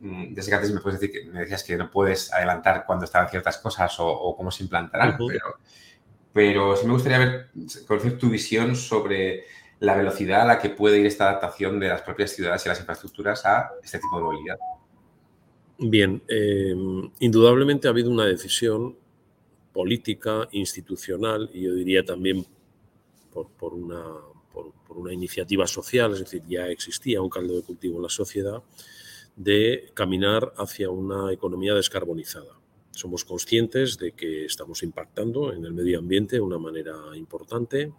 mm, 0.00 0.34
desde 0.34 0.50
que 0.50 0.54
antes 0.56 0.72
me, 0.72 0.80
puedes 0.80 1.00
decir 1.00 1.14
que, 1.14 1.30
me 1.30 1.40
decías 1.40 1.62
que 1.62 1.76
no 1.76 1.90
puedes 1.90 2.32
adelantar 2.32 2.84
cuándo 2.86 3.04
estarán 3.04 3.28
ciertas 3.28 3.58
cosas 3.58 3.94
o, 3.98 4.34
cómo 4.36 4.50
se 4.50 4.62
implantarán, 4.62 5.16
pero, 5.16 5.58
pero 6.32 6.76
sí 6.76 6.86
me 6.86 6.92
gustaría 6.92 7.18
ver, 7.18 7.50
conocer 7.86 8.18
tu 8.18 8.30
visión 8.30 8.74
sobre 8.76 9.44
la 9.80 9.96
velocidad 9.96 10.42
a 10.42 10.46
la 10.46 10.58
que 10.58 10.70
puede 10.70 10.98
ir 11.00 11.06
esta 11.06 11.28
adaptación 11.28 11.78
de 11.78 11.88
las 11.88 12.02
propias 12.02 12.30
ciudades 12.30 12.64
y 12.64 12.68
las 12.68 12.78
infraestructuras 12.80 13.44
a 13.44 13.70
este 13.82 13.98
tipo 13.98 14.16
de 14.16 14.22
movilidad. 14.22 14.58
Bien, 15.78 16.22
eh, 16.28 16.74
indudablemente 17.18 17.88
ha 17.88 17.90
habido 17.90 18.10
una 18.10 18.24
decisión 18.24 18.96
política, 19.72 20.48
institucional 20.52 21.50
y 21.52 21.62
yo 21.62 21.74
diría 21.74 22.04
también 22.04 22.46
por 23.32 23.74
una 23.74 24.04
por, 24.54 24.96
una 24.96 25.12
iniciativa 25.12 25.66
social, 25.66 26.12
es 26.12 26.20
decir, 26.20 26.42
ya 26.48 26.68
existía 26.68 27.20
un 27.20 27.28
caldo 27.28 27.56
de 27.56 27.62
cultivo 27.62 27.96
en 27.96 28.02
la 28.04 28.08
sociedad, 28.08 28.62
de 29.36 29.90
caminar 29.94 30.52
hacia 30.56 30.90
una 30.90 31.32
economía 31.32 31.74
descarbonizada. 31.74 32.60
Somos 32.90 33.24
conscientes 33.24 33.98
de 33.98 34.12
que 34.12 34.44
estamos 34.44 34.82
impactando 34.82 35.52
en 35.52 35.64
el 35.64 35.72
medio 35.72 35.98
ambiente 35.98 36.36
de 36.36 36.42
una 36.42 36.58
manera 36.58 36.94
importante, 37.16 37.92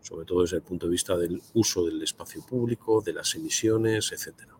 sobre 0.00 0.26
todo 0.26 0.42
desde 0.42 0.56
el 0.56 0.62
punto 0.62 0.86
de 0.86 0.92
vista 0.92 1.16
del 1.16 1.40
uso 1.54 1.84
del 1.84 2.02
espacio 2.02 2.44
público, 2.44 3.00
de 3.00 3.12
las 3.12 3.34
emisiones, 3.34 4.10
etc. 4.12 4.50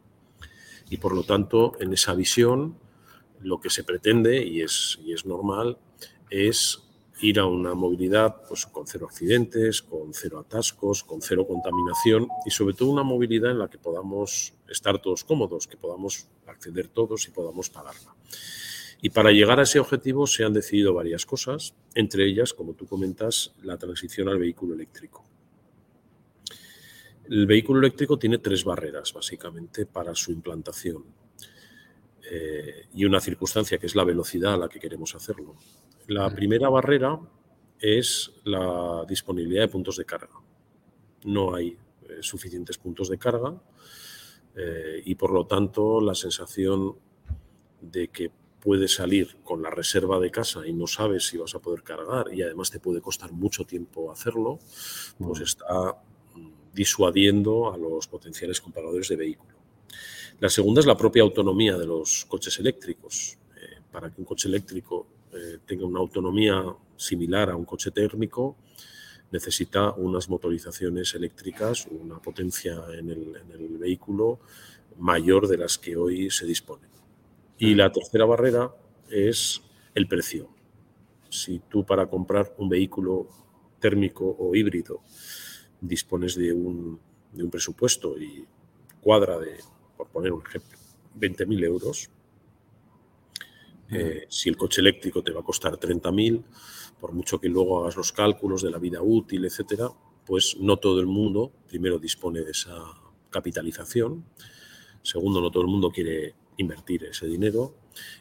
Y 0.89 0.99
por 0.99 1.15
lo 1.15 1.25
tanto, 1.25 1.73
en 1.81 1.93
esa 1.93 2.15
visión, 2.15 2.79
lo 3.41 3.61
que 3.61 3.71
se 3.71 3.85
pretende, 3.85 4.45
y 4.45 4.63
es, 4.63 4.99
y 5.05 5.13
es 5.13 5.27
normal, 5.27 5.79
es 6.31 6.86
ir 7.21 7.39
a 7.39 7.47
una 7.47 7.75
movilidad 7.75 8.43
pues, 8.49 8.67
con 8.67 8.87
cero 8.87 9.07
accidentes, 9.09 9.83
con 9.83 10.13
cero 10.13 10.39
atascos, 10.41 11.03
con 11.03 11.23
cero 11.23 11.47
contaminación 11.47 12.29
y 12.45 12.51
sobre 12.51 12.75
todo 12.75 12.91
una 12.91 13.03
movilidad 13.03 13.51
en 13.51 13.59
la 13.59 13.69
que 13.69 13.79
podamos 13.79 14.55
estar 14.69 15.01
todos 15.01 15.25
cómodos, 15.25 15.67
que 15.67 15.77
podamos 15.77 16.29
acceder 16.47 16.89
todos 16.89 17.27
y 17.29 17.31
podamos 17.31 17.71
pagarla. 17.71 18.15
Y 19.01 19.11
para 19.11 19.31
llegar 19.31 19.61
a 19.61 19.65
ese 19.65 19.79
objetivo 19.79 20.27
se 20.27 20.45
han 20.45 20.53
decidido 20.53 20.95
varias 20.95 21.27
cosas, 21.27 21.75
entre 21.95 22.27
ellas, 22.27 22.53
como 22.53 22.75
tú 22.75 22.87
comentas, 22.87 23.55
la 23.63 23.77
transición 23.77 24.29
al 24.29 24.39
vehículo 24.39 24.75
eléctrico. 24.75 25.25
El 27.29 27.47
vehículo 27.47 27.81
eléctrico 27.81 28.19
tiene 28.19 28.39
tres 28.39 28.65
barreras, 28.65 29.13
básicamente, 29.13 29.85
para 29.85 30.15
su 30.15 30.33
implantación. 30.33 31.05
Eh, 32.29 32.87
y 32.95 33.05
una 33.05 33.21
circunstancia 33.21 33.79
que 33.79 33.87
es 33.87 33.95
la 33.95 34.05
velocidad 34.05 34.55
a 34.55 34.57
la 34.57 34.69
que 34.69 34.81
queremos 34.81 35.15
hacerlo. 35.15 35.55
La 36.09 36.29
primera 36.35 36.69
barrera 36.69 37.21
es 37.79 38.33
la 38.45 39.05
disponibilidad 39.07 39.63
de 39.63 39.69
puntos 39.69 39.97
de 39.97 40.05
carga. 40.05 40.35
No 41.25 41.55
hay 41.55 41.69
eh, 41.69 42.19
suficientes 42.21 42.79
puntos 42.79 43.09
de 43.11 43.19
carga 43.19 43.55
eh, 44.57 45.03
y 45.05 45.15
por 45.15 45.33
lo 45.33 45.47
tanto 45.47 46.01
la 46.01 46.15
sensación 46.15 46.97
de 47.81 48.09
que 48.09 48.31
puede 48.61 48.89
salir 48.89 49.37
con 49.45 49.63
la 49.63 49.71
reserva 49.71 50.19
de 50.19 50.31
casa 50.31 50.67
y 50.67 50.73
no 50.73 50.89
sabes 50.89 51.29
si 51.29 51.37
vas 51.37 51.55
a 51.55 51.61
poder 51.61 51.85
cargar 51.85 52.35
y 52.35 52.43
además 52.43 52.71
te 52.73 52.81
puede 52.81 53.01
costar 53.01 53.31
mucho 53.31 53.65
tiempo 53.65 54.11
hacerlo, 54.11 54.59
pues 55.19 55.41
mm. 55.41 55.43
está 55.43 56.03
disuadiendo 56.73 57.73
a 57.73 57.77
los 57.77 58.09
potenciales 58.09 58.61
compradores 58.61 59.09
de 59.09 59.17
vehículo. 59.17 59.56
La 60.39 60.51
segunda 60.51 60.81
es 60.81 60.87
la 60.87 60.97
propia 60.97 61.23
autonomía 61.23 61.79
de 61.79 61.87
los 61.87 62.27
coches 62.27 62.59
eléctricos. 62.59 63.39
Eh, 63.57 63.81
para 63.91 64.11
que 64.11 64.21
un 64.21 64.27
coche 64.27 64.49
eléctrico 64.49 65.07
eh, 65.33 65.59
tenga 65.65 65.87
una 65.87 66.01
autonomía 66.01 66.63
similar 66.97 67.51
a 67.51 67.57
un 67.57 67.65
coche 67.65 67.91
térmico, 67.91 68.57
necesita 69.31 69.93
unas 69.93 70.29
motorizaciones 70.29 71.15
eléctricas, 71.15 71.87
una 71.87 72.21
potencia 72.21 72.83
en 72.99 73.11
el, 73.11 73.79
vehículo 73.79 74.41
mayor 74.99 75.47
de 75.47 75.59
las 75.59 75.79
que 75.79 75.97
hoy 75.97 76.31
se 76.31 76.47
dispone. 76.47 76.89
Y 77.59 77.75
la 77.75 77.93
tercera 77.93 78.25
barrera 78.25 78.75
es 79.11 79.63
el 79.95 80.09
precio. 80.09 80.49
Si 81.29 81.61
tú 81.69 81.85
para 81.85 82.09
comprar 82.09 82.55
un 82.59 82.69
vehículo 82.69 83.29
térmico 83.79 84.37
o 84.39 84.55
híbrido 84.55 85.03
dispones 85.81 86.35
de 86.37 86.53
un, 86.53 86.99
de 87.33 87.45
un 87.45 87.51
presupuesto 87.51 88.19
y 88.19 88.47
cuadra 89.01 89.39
de, 89.39 89.59
por 89.97 90.09
poner 90.09 90.33
un 90.33 90.43
ejemplo, 90.43 90.79
20.000 91.19 91.65
euros, 91.65 92.11
eh, 93.91 94.27
si 94.29 94.49
el 94.49 94.57
coche 94.57 94.81
eléctrico 94.81 95.23
te 95.23 95.31
va 95.31 95.41
a 95.41 95.45
costar 95.45 95.79
30.000, 95.79 96.43
por 97.01 97.13
mucho 97.13 97.41
que 97.41 97.49
luego 97.49 97.81
hagas 97.81 97.97
los 97.97 98.13
cálculos 98.13 98.63
de 98.63 98.71
la 98.71 98.79
vida 98.79 99.01
útil, 99.03 99.45
etcétera, 99.45 99.89
pues 100.25 100.57
no 100.59 100.79
todo 100.79 101.01
el 101.01 101.07
mundo, 101.07 101.53
primero, 101.69 101.99
dispone 101.99 102.41
de 102.41 102.51
esa 102.51 102.77
capitalización, 103.31 104.25
segundo, 105.03 105.41
no 105.41 105.51
todo 105.51 105.63
el 105.63 105.69
mundo 105.69 105.91
quiere 105.91 106.35
invertir 106.57 107.05
ese 107.05 107.27
dinero, 107.27 107.75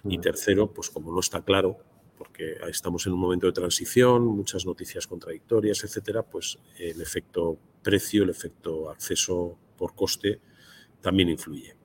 y 0.03 0.19
tercero, 0.19 0.71
pues 0.71 0.89
como 0.89 1.11
no 1.11 1.19
está 1.19 1.43
claro, 1.43 1.79
porque 2.17 2.57
estamos 2.69 3.05
en 3.07 3.13
un 3.13 3.19
momento 3.19 3.47
de 3.47 3.53
transición, 3.53 4.25
muchas 4.25 4.65
noticias 4.65 5.07
contradictorias, 5.07 5.83
etcétera, 5.83 6.23
pues 6.23 6.59
el 6.77 7.01
efecto 7.01 7.57
precio, 7.81 8.23
el 8.23 8.29
efecto 8.29 8.89
acceso 8.89 9.57
por 9.77 9.95
coste 9.95 10.39
también 11.05 11.29
influye. 11.29 11.75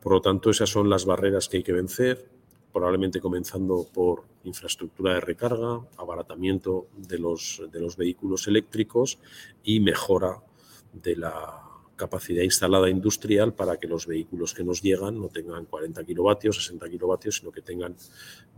Por 0.00 0.12
lo 0.12 0.20
tanto, 0.20 0.50
esas 0.50 0.70
son 0.70 0.88
las 0.88 1.04
barreras 1.04 1.48
que 1.48 1.56
hay 1.56 1.62
que 1.64 1.72
vencer 1.72 2.30
probablemente 2.72 3.20
comenzando 3.20 3.86
por 3.92 4.24
infraestructura 4.44 5.14
de 5.14 5.20
recarga, 5.20 5.80
abaratamiento 5.96 6.88
de 6.94 7.18
los, 7.18 7.62
de 7.72 7.80
los 7.80 7.96
vehículos 7.96 8.46
eléctricos 8.46 9.18
y 9.64 9.80
mejora 9.80 10.42
de 10.92 11.16
la 11.16 11.62
capacidad 11.96 12.42
instalada 12.42 12.90
industrial 12.90 13.54
para 13.54 13.78
que 13.78 13.88
los 13.88 14.06
vehículos 14.06 14.52
que 14.52 14.62
nos 14.62 14.82
llegan 14.82 15.18
no 15.18 15.28
tengan 15.28 15.64
40 15.64 16.04
kilovatios, 16.04 16.56
60 16.56 16.90
kilovatios, 16.90 17.36
sino 17.36 17.50
que 17.50 17.62
tengan 17.62 17.96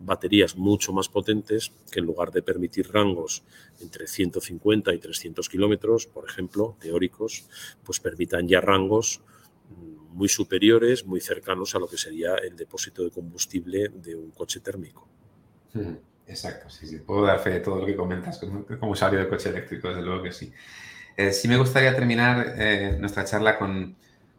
baterías 0.00 0.56
mucho 0.56 0.92
más 0.92 1.08
potentes 1.08 1.72
que 1.90 2.00
en 2.00 2.06
lugar 2.06 2.32
de 2.32 2.42
permitir 2.42 2.90
rangos 2.90 3.44
entre 3.80 4.08
150 4.08 4.92
y 4.94 4.98
300 4.98 5.48
kilómetros, 5.48 6.06
por 6.08 6.28
ejemplo, 6.28 6.76
teóricos, 6.80 7.46
pues 7.84 8.00
permitan 8.00 8.48
ya 8.48 8.60
rangos 8.60 9.22
muy 10.18 10.28
superiores, 10.28 11.06
muy 11.06 11.20
cercanos 11.20 11.74
a 11.74 11.78
lo 11.78 11.88
que 11.88 11.96
sería 11.96 12.34
el 12.36 12.56
depósito 12.56 13.04
de 13.04 13.10
combustible 13.10 13.88
de 13.94 14.16
un 14.16 14.30
coche 14.30 14.60
térmico. 14.60 15.08
Exacto, 16.26 16.68
sí, 16.68 16.86
sí. 16.86 16.98
Puedo 16.98 17.22
dar 17.22 17.38
fe 17.38 17.50
de 17.50 17.60
todo 17.60 17.80
lo 17.80 17.86
que 17.86 17.96
comentas 17.96 18.38
como, 18.38 18.90
usuario 18.90 19.20
de 19.20 19.28
coche 19.28 19.48
eléctrico, 19.48 19.88
desde 19.88 20.02
luego 20.02 20.22
que 20.22 20.32
sí. 20.32 20.52
Eh, 21.16 21.32
sí 21.32 21.48
me 21.48 21.56
gustaría 21.56 21.94
terminar 21.94 22.54
eh, 22.56 22.96
nuestra 22.98 23.24
charla 23.24 23.58
con, 23.58 23.96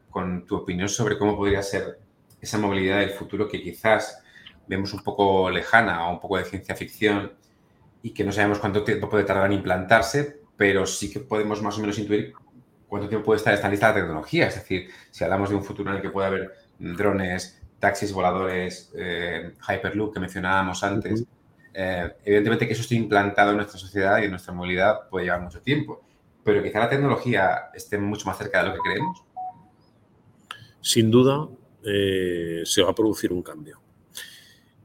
con, 0.10 0.46
tu 0.46 0.58
opinión 0.58 0.88
sobre 0.88 1.18
cómo 1.18 1.36
podría 1.36 1.64
ser 1.64 2.00
esa 2.40 2.58
movilidad 2.58 3.00
del 3.00 3.12
futuro 3.12 3.48
que 3.48 3.62
quizás 3.62 4.22
vemos 4.68 4.94
un 4.94 5.04
poco 5.04 5.50
lejana 5.50 6.08
o 6.08 6.14
un 6.14 6.20
poco 6.20 6.38
de 6.38 6.46
ciencia 6.46 6.76
ficción 6.76 7.34
y 8.02 8.12
que 8.12 8.24
no 8.24 8.32
sabemos 8.32 8.60
cuánto 8.60 8.84
tiempo 8.84 9.10
puede 9.10 9.24
tardar 9.24 9.48
en 9.48 9.54
implantarse, 9.54 10.42
pero 10.56 10.86
sí 10.86 11.12
que 11.12 11.20
podemos 11.20 11.62
más 11.62 11.78
o 11.78 11.82
menos 11.82 11.98
intuir 12.00 12.34
cuánto 12.90 13.08
tiempo 13.08 13.28
puede 13.28 13.38
estar 13.38 13.54
esta 13.54 13.70
lista 13.70 13.94
de 13.94 14.02
tecnología. 14.02 14.48
Es 14.48 14.56
decir, 14.56 14.90
si 15.12 15.24
hablamos 15.24 15.50
de 15.50 15.56
un 15.56 15.64
futuro 15.64 15.92
en 15.92 15.98
el 15.98 16.02
que 16.02 16.10
pueda 16.10 16.28
haber 16.28 16.52
drones, 16.80 17.62
taxis 17.80 18.12
voladores, 18.12 18.92
eh, 18.96 19.54
Hyperloop 19.68 20.14
que 20.14 20.20
mencionábamos 20.20 20.84
antes, 20.84 21.24
eh, 21.74 22.12
evidentemente 22.26 22.66
que 22.66 22.74
eso 22.74 22.82
esté 22.82 22.96
implantado 22.96 23.52
en 23.52 23.58
nuestra 23.58 23.80
sociedad 23.80 24.20
y 24.20 24.26
en 24.26 24.32
nuestra 24.32 24.54
movilidad 24.54 25.08
puede 25.10 25.26
llevar 25.26 25.42
mucho 25.42 25.62
tiempo. 25.62 26.02
Pero 26.44 26.64
quizá 26.64 26.80
la 26.80 26.90
tecnología 26.90 27.70
esté 27.74 27.98
mucho 28.00 28.26
más 28.26 28.38
cerca 28.38 28.64
de 28.64 28.70
lo 28.70 28.74
que 28.74 28.80
creemos. 28.80 29.24
Sin 30.82 31.12
duda, 31.12 31.48
eh, 31.86 32.62
se 32.66 32.82
va 32.82 32.90
a 32.90 32.96
producir 32.96 33.32
un 33.32 33.44
cambio. 33.44 33.80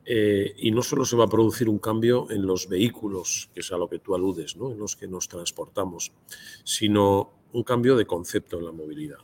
y 0.06 0.70
no 0.70 0.82
solo 0.82 1.06
se 1.06 1.16
va 1.16 1.24
a 1.24 1.28
producir 1.28 1.66
un 1.66 1.78
cambio 1.78 2.30
en 2.30 2.46
los 2.46 2.68
vehículos, 2.68 3.48
que 3.54 3.60
es 3.60 3.72
a 3.72 3.78
lo 3.78 3.88
que 3.88 4.00
tú 4.00 4.14
aludes, 4.14 4.54
¿no? 4.54 4.70
en 4.70 4.78
los 4.78 4.96
que 4.96 5.08
nos 5.08 5.28
transportamos, 5.28 6.12
sino 6.62 7.32
un 7.54 7.62
cambio 7.62 7.96
de 7.96 8.04
concepto 8.04 8.58
en 8.58 8.64
la 8.64 8.72
movilidad. 8.72 9.18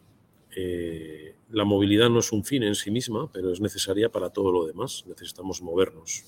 Eh, 0.55 1.35
la 1.51 1.65
movilidad 1.65 2.09
no 2.09 2.21
es 2.21 2.31
un 2.31 2.45
fin 2.45 2.63
en 2.63 2.77
sí 2.77 2.91
misma, 2.91 3.31
pero 3.33 3.53
es 3.53 3.61
necesaria 3.61 4.09
para 4.09 4.31
todo 4.31 4.53
lo 4.53 4.67
demás. 4.67 5.05
Necesitamos 5.07 5.61
movernos 5.61 6.25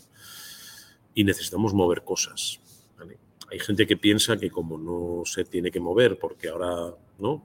y 1.14 1.22
necesitamos 1.22 1.72
mover 1.72 2.02
cosas. 2.02 2.60
Hay 3.50 3.58
gente 3.60 3.86
que 3.86 3.96
piensa 3.96 4.36
que 4.36 4.50
como 4.50 4.78
no 4.78 5.24
se 5.26 5.44
tiene 5.44 5.70
que 5.70 5.78
mover, 5.78 6.18
porque 6.18 6.48
ahora 6.48 6.96
¿no? 7.18 7.44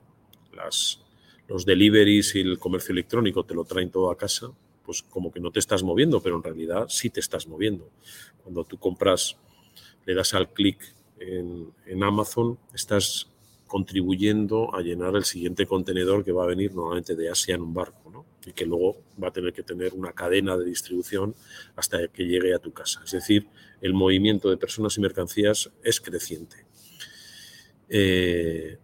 Las, 0.52 1.02
los 1.46 1.64
deliveries 1.64 2.34
y 2.34 2.40
el 2.40 2.58
comercio 2.58 2.92
electrónico 2.92 3.44
te 3.44 3.54
lo 3.54 3.64
traen 3.64 3.90
todo 3.90 4.10
a 4.10 4.16
casa, 4.16 4.50
pues 4.84 5.02
como 5.02 5.30
que 5.30 5.38
no 5.38 5.52
te 5.52 5.60
estás 5.60 5.84
moviendo, 5.84 6.20
pero 6.20 6.36
en 6.36 6.42
realidad 6.42 6.86
sí 6.88 7.10
te 7.10 7.20
estás 7.20 7.46
moviendo. 7.46 7.90
Cuando 8.42 8.64
tú 8.64 8.78
compras, 8.78 9.36
le 10.04 10.14
das 10.14 10.34
al 10.34 10.52
clic 10.52 10.78
en, 11.20 11.72
en 11.86 12.02
Amazon, 12.02 12.58
estás 12.72 13.28
contribuyendo 13.68 14.74
a 14.74 14.80
llenar 14.80 15.14
el 15.14 15.24
siguiente 15.24 15.66
contenedor 15.66 16.24
que 16.24 16.32
va 16.32 16.42
a 16.42 16.46
venir 16.46 16.74
normalmente 16.74 17.14
de 17.14 17.30
Asia 17.30 17.54
en 17.54 17.62
un 17.62 17.74
barco, 17.74 18.08
y 18.48 18.52
que 18.52 18.64
luego 18.64 19.02
va 19.22 19.28
a 19.28 19.32
tener 19.32 19.52
que 19.52 19.62
tener 19.62 19.92
una 19.94 20.12
cadena 20.12 20.56
de 20.56 20.64
distribución 20.64 21.34
hasta 21.76 22.08
que 22.08 22.24
llegue 22.24 22.54
a 22.54 22.58
tu 22.58 22.72
casa. 22.72 23.02
Es 23.04 23.12
decir, 23.12 23.46
el 23.80 23.94
movimiento 23.94 24.48
de 24.48 24.56
personas 24.56 24.96
y 24.96 25.00
mercancías 25.00 25.70
es 25.82 26.00
creciente. 26.00 26.64
Eh, 27.88 28.78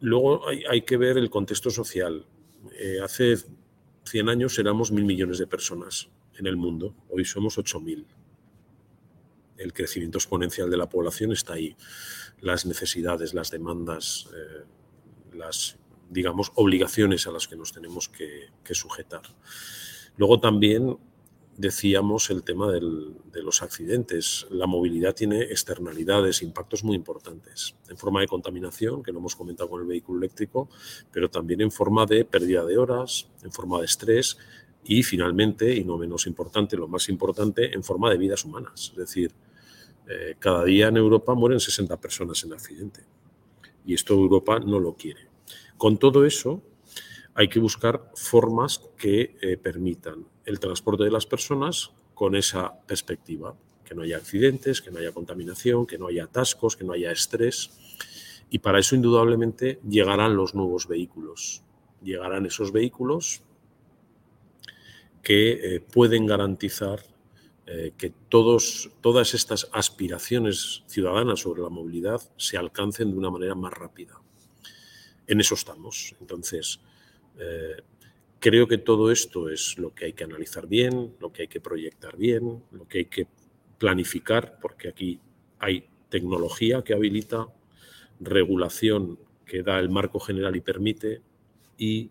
luego 0.00 0.42
hay, 0.48 0.82
que 0.82 0.96
ver 0.96 1.16
el 1.16 1.30
contexto 1.30 1.70
social. 1.70 2.26
Eh, 2.78 2.98
hace 3.02 3.36
100 4.04 4.28
años 4.28 4.58
éramos 4.58 4.92
mil 4.92 5.04
millones 5.04 5.38
de 5.38 5.46
personas 5.46 6.10
en 6.38 6.46
el 6.46 6.56
mundo, 6.56 6.94
hoy 7.08 7.24
somos 7.24 7.58
8.000. 7.58 8.04
El 9.56 9.72
crecimiento 9.72 10.18
exponencial 10.18 10.70
de 10.70 10.76
la 10.76 10.88
población 10.88 11.32
está 11.32 11.54
ahí 11.54 11.76
las 12.40 12.66
necesidades, 12.66 13.34
las 13.34 13.50
demandas, 13.50 14.28
eh, 14.34 14.64
las, 15.36 15.78
digamos, 16.10 16.52
obligaciones 16.56 17.26
a 17.26 17.30
las 17.30 17.48
que 17.48 17.56
nos 17.56 17.72
tenemos 17.72 18.08
que, 18.08 18.50
sujetar. 18.74 19.22
Luego 20.16 20.40
también 20.40 20.96
decíamos 21.56 22.30
el 22.30 22.42
tema 22.42 22.72
de 22.72 23.42
los 23.42 23.62
accidentes. 23.62 24.46
La 24.50 24.66
movilidad 24.66 25.14
tiene 25.14 25.42
externalidades, 25.42 26.42
impactos 26.42 26.82
muy 26.82 26.96
importantes, 26.96 27.76
en 27.88 27.96
forma 27.96 28.20
de 28.20 28.26
contaminación, 28.26 29.02
que 29.02 29.12
lo 29.12 29.18
hemos 29.18 29.36
comentado 29.36 29.68
con 29.68 29.82
el 29.82 29.86
vehículo 29.86 30.18
eléctrico, 30.18 30.68
pero 31.12 31.30
también 31.30 31.60
en 31.60 31.70
forma 31.70 32.06
de 32.06 32.24
pérdida 32.24 32.64
de 32.64 32.78
horas, 32.78 33.28
en 33.42 33.52
forma 33.52 33.78
de 33.78 33.84
estrés 33.84 34.38
y 34.84 35.02
finalmente, 35.02 35.74
y 35.74 35.84
no 35.84 35.96
menos 35.96 36.26
importante, 36.26 36.76
lo 36.76 36.88
más 36.88 37.08
importante, 37.08 37.74
en 37.74 37.84
forma 37.84 38.10
de 38.10 38.18
vidas 38.18 38.44
humanas. 38.44 38.90
Es 38.92 38.96
decir, 38.96 39.32
eh, 40.08 40.34
cada 40.38 40.64
día 40.64 40.88
en 40.88 40.96
Europa 40.96 41.34
mueren 41.34 41.60
60 41.60 42.00
personas 42.00 42.42
en 42.44 42.52
accidente. 42.52 43.04
Y 43.86 43.94
esto 43.94 44.14
Europa 44.14 44.58
no 44.58 44.80
lo 44.80 44.94
quiere. 44.94 45.28
Con 45.76 45.98
todo 45.98 46.24
eso, 46.24 46.62
hay 47.34 47.48
que 47.48 47.60
buscar 47.60 48.10
formas 48.14 48.82
que 48.96 49.36
eh, 49.40 49.56
permitan 49.56 50.26
el 50.44 50.58
transporte 50.58 51.04
de 51.04 51.10
las 51.10 51.26
personas 51.26 51.92
con 52.14 52.34
esa 52.34 52.80
perspectiva, 52.86 53.54
que 53.84 53.94
no 53.94 54.02
haya 54.02 54.16
accidentes, 54.16 54.82
que 54.82 54.90
no 54.90 54.98
haya 54.98 55.12
contaminación, 55.12 55.86
que 55.86 55.98
no 55.98 56.08
haya 56.08 56.24
atascos, 56.24 56.76
que 56.76 56.84
no 56.84 56.92
haya 56.92 57.10
estrés. 57.10 57.70
Y 58.50 58.58
para 58.58 58.80
eso, 58.80 58.96
indudablemente, 58.96 59.80
llegarán 59.88 60.36
los 60.36 60.54
nuevos 60.54 60.88
vehículos. 60.88 61.62
Llegarán 62.02 62.46
esos 62.46 62.72
vehículos 62.72 63.42
que 65.22 65.52
eh, 65.52 65.80
pueden 65.80 66.26
garantizar 66.26 67.00
eh, 67.66 67.92
que 67.96 68.12
todas 68.28 69.34
estas 69.34 69.68
aspiraciones 69.72 70.82
ciudadanas 70.86 71.40
sobre 71.40 71.62
la 71.62 71.68
movilidad 71.68 72.20
se 72.36 72.58
alcancen 72.58 73.12
de 73.12 73.18
una 73.18 73.30
manera 73.30 73.54
más 73.54 73.72
rápida. 73.72 74.20
En 75.26 75.40
eso 75.40 75.54
estamos. 75.54 76.16
Entonces, 76.20 76.80
eh, 77.38 77.76
creo 78.40 78.66
que 78.66 78.78
todo 78.78 79.12
esto 79.12 79.48
es 79.48 79.78
lo 79.78 79.94
que 79.94 80.06
hay 80.06 80.12
que 80.12 80.24
analizar 80.24 80.66
bien, 80.66 81.14
lo 81.20 81.32
que 81.32 81.42
hay 81.42 81.48
que 81.48 81.60
proyectar 81.60 82.16
bien, 82.16 82.64
lo 82.72 82.88
que 82.88 82.98
hay 82.98 83.04
que 83.04 83.28
planificar, 83.78 84.58
porque 84.60 84.88
aquí 84.88 85.20
hay 85.60 85.86
tecnología 86.08 86.82
que 86.82 86.94
habilita, 86.94 87.46
regulación 88.18 89.18
que 89.46 89.62
da 89.62 89.78
el 89.78 89.88
marco 89.88 90.18
general 90.18 90.56
y 90.56 90.60
permite, 90.60 91.22
y 91.78 92.10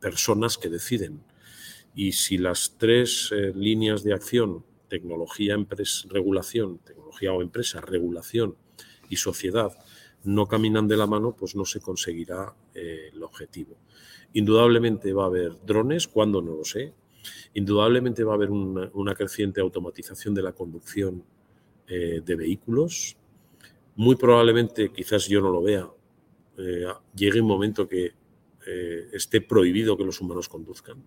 personas 0.00 0.58
que 0.58 0.68
deciden 0.68 1.22
Y 1.94 2.12
si 2.12 2.38
las 2.38 2.76
tres 2.76 3.30
eh, 3.32 3.52
líneas 3.54 4.02
de 4.02 4.14
acción, 4.14 4.64
tecnología, 4.88 5.54
empresa, 5.54 6.08
regulación, 6.10 6.78
tecnología 6.78 7.32
o 7.32 7.40
empresa, 7.40 7.80
regulación 7.80 8.56
y 9.08 9.16
sociedad, 9.16 9.72
no 10.24 10.46
caminan 10.46 10.88
de 10.88 10.96
la 10.96 11.06
mano, 11.06 11.36
pues 11.36 11.54
no 11.54 11.64
se 11.64 11.80
conseguirá 11.80 12.52
eh, 12.74 13.10
el 13.12 13.22
objetivo. 13.22 13.76
Indudablemente 14.32 15.12
va 15.12 15.24
a 15.24 15.26
haber 15.26 15.64
drones, 15.64 16.08
cuando 16.08 16.42
no 16.42 16.56
lo 16.56 16.64
sé. 16.64 16.92
Indudablemente 17.54 18.24
va 18.24 18.32
a 18.32 18.36
haber 18.36 18.50
una, 18.50 19.14
creciente 19.14 19.60
automatización 19.60 20.34
de 20.34 20.42
la 20.42 20.52
conducción 20.52 21.22
eh, 21.86 22.20
de 22.24 22.34
vehículos. 22.34 23.16
Muy 23.94 24.16
probablemente, 24.16 24.90
quizás 24.90 25.28
yo 25.28 25.40
no 25.40 25.50
lo 25.50 25.62
vea, 25.62 25.88
llegue 27.14 27.40
un 27.40 27.46
momento 27.46 27.86
que 27.88 28.12
esté 29.12 29.40
prohibido 29.40 29.96
que 29.96 30.04
los 30.04 30.20
humanos 30.20 30.48
conduzcan 30.48 31.02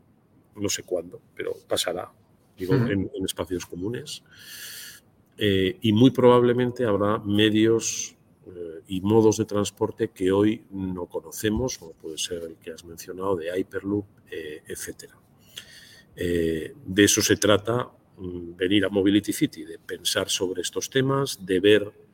no 0.58 0.70
sé 0.70 0.84
cuándo, 0.84 1.22
pero 1.36 1.56
pasará, 1.68 2.12
digo, 2.58 2.74
en, 2.74 3.10
espacios 3.24 3.66
comunes. 3.66 4.24
Eh, 5.38 5.78
y 5.82 5.94
muy 5.94 6.10
probablemente 6.12 6.84
habrá 6.84 7.20
medios 7.20 8.16
eh, 8.48 8.82
y 8.88 9.02
modos 9.02 9.38
de 9.38 9.46
transporte 9.46 10.10
que 10.10 10.32
hoy 10.32 10.64
no 10.72 11.06
conocemos, 11.06 11.78
como 11.78 11.94
puede 11.94 12.18
ser 12.18 12.44
el 12.44 12.56
que 12.56 12.72
has 12.72 12.84
mencionado, 12.84 13.36
de 13.36 13.56
Hyperloop, 13.56 14.06
eh, 14.32 14.64
etc. 14.68 15.12
de 16.16 17.04
eso 17.04 17.22
se 17.22 17.38
trata 17.38 17.92
mm, 18.18 18.56
venir 18.56 18.86
a 18.86 18.90
Mobility 18.90 19.32
City, 19.32 19.64
de 19.64 19.78
pensar 19.78 20.30
sobre 20.30 20.62
estos 20.62 20.90
temas, 20.90 21.46
de 21.46 21.60
ver 21.60 22.08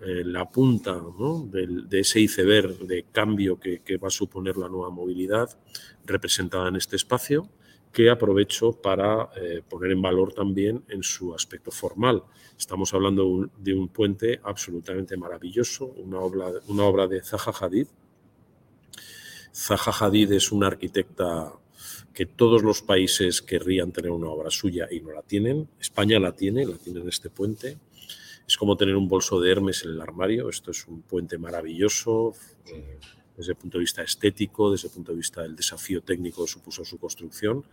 la 0.00 0.48
punta 0.48 1.02
de, 1.50 2.00
ese 2.00 2.20
iceberg 2.20 2.86
de 2.86 3.06
cambio 3.10 3.58
que, 3.58 3.96
va 3.96 4.06
a 4.06 4.12
suponer 4.12 4.56
la 4.56 4.68
nueva 4.68 4.90
movilidad 4.90 5.58
representada 6.06 6.68
en 6.68 6.76
este 6.76 6.94
espacio 6.94 7.50
que 7.92 8.10
aprovecho 8.10 8.72
para 8.72 9.30
eh, 9.36 9.62
poner 9.68 9.92
en 9.92 10.02
valor 10.02 10.32
también 10.32 10.84
en 10.88 11.02
su 11.02 11.34
aspecto 11.34 11.70
formal. 11.70 12.22
Estamos 12.58 12.92
hablando 12.94 13.48
de 13.56 13.74
un 13.74 13.88
puente 13.88 14.40
absolutamente 14.42 15.16
maravilloso, 15.16 15.86
una 15.86 16.20
obra, 16.20 16.50
una 16.68 16.84
obra 16.84 17.06
de 17.06 17.22
Zaha 17.22 17.52
Hadid. 17.60 17.86
Zaha 19.54 19.92
Hadid 20.06 20.32
es 20.32 20.52
una 20.52 20.66
arquitecta 20.66 21.52
que 22.12 22.26
todos 22.26 22.62
los 22.62 22.82
países 22.82 23.42
querrían 23.42 23.92
tener 23.92 24.10
una 24.10 24.28
obra 24.28 24.50
suya 24.50 24.88
y 24.90 25.00
no 25.00 25.12
la 25.12 25.22
tienen. 25.22 25.68
España 25.80 26.18
la 26.18 26.32
tiene, 26.32 26.66
la 26.66 26.76
tiene 26.76 27.00
en 27.00 27.08
este 27.08 27.30
puente. 27.30 27.78
Es 28.46 28.56
como 28.56 28.76
tener 28.76 28.96
un 28.96 29.08
bolso 29.08 29.40
de 29.40 29.52
Hermes 29.52 29.84
en 29.84 29.90
el 29.90 30.00
armario. 30.00 30.48
Esto 30.48 30.70
es 30.70 30.86
un 30.88 31.02
puente 31.02 31.38
maravilloso 31.38 32.34
desde 33.38 33.52
el 33.52 33.56
punto 33.56 33.78
de 33.78 33.82
vista 33.82 34.02
estético, 34.02 34.72
desde 34.72 34.88
el 34.88 34.94
punto 34.94 35.12
de 35.12 35.18
vista 35.18 35.42
del 35.42 35.54
desafío 35.54 36.02
técnico 36.02 36.44
que 36.44 36.50
supuso 36.50 36.84
su 36.84 36.98
construcción 36.98 37.64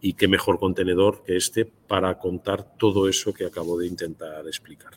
y 0.00 0.14
qué 0.14 0.28
mejor 0.28 0.60
contenedor 0.60 1.24
que 1.24 1.36
este 1.36 1.64
para 1.66 2.16
contar 2.16 2.76
todo 2.78 3.08
eso 3.08 3.34
que 3.34 3.44
acabo 3.44 3.76
de 3.76 3.88
intentar 3.88 4.46
explicar. 4.46 4.92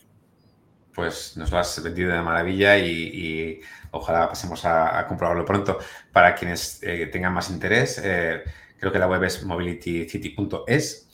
Pues 0.93 1.35
nos 1.35 1.49
lo 1.49 1.57
has 1.57 1.81
vendido 1.81 2.13
de 2.13 2.21
maravilla 2.21 2.77
y, 2.77 3.59
ojalá 3.89 4.29
pasemos 4.29 4.63
a, 4.65 5.07
comprobarlo 5.07 5.43
pronto. 5.43 5.79
Para 6.11 6.35
quienes 6.35 6.81
eh, 6.83 7.07
tengan 7.07 7.33
más 7.33 7.49
interés, 7.49 7.99
eh, 8.03 8.43
creo 8.77 8.91
que 8.91 8.99
la 8.99 9.07
web 9.07 9.23
es 9.23 9.43
mobilitycity.es 9.43 11.09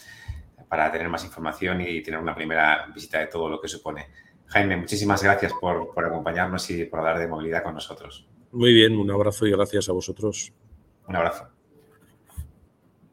para 0.67 0.91
tener 0.91 1.07
más 1.07 1.23
información 1.23 1.79
y 1.79 2.01
tener 2.01 2.19
una 2.19 2.35
primera 2.35 2.87
visita 2.93 3.19
de 3.19 3.27
todo 3.27 3.47
lo 3.47 3.61
que 3.61 3.69
supone. 3.69 4.09
Jaime, 4.47 4.75
muchísimas 4.75 5.23
gracias 5.23 5.53
por, 5.53 5.93
por 5.93 6.05
acompañarnos 6.05 6.69
y 6.69 6.83
por 6.83 6.99
hablar 6.99 7.19
de 7.19 7.27
movilidad 7.27 7.63
con 7.63 7.75
nosotros. 7.75 8.28
Muy 8.51 8.73
bien, 8.73 8.97
un 8.97 9.11
abrazo 9.11 9.45
y 9.45 9.51
gracias 9.51 9.89
a 9.89 9.93
vosotros. 9.93 10.51
Un 11.07 11.15
abrazo. 11.15 11.49